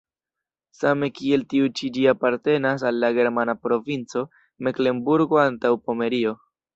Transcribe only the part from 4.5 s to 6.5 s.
Meklenburgo-Antaŭpomerio.